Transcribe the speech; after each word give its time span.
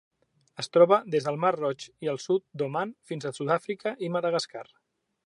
Es 0.61 0.69
troba 0.77 0.97
des 1.15 1.27
del 1.27 1.35
Mar 1.43 1.51
Roig 1.57 1.85
i 2.07 2.11
el 2.15 2.19
sud 2.23 2.45
d'Oman 2.63 2.97
fins 3.11 3.29
a 3.29 3.33
Sud-àfrica 3.41 3.95
i 4.09 4.11
Madagascar. 4.17 4.65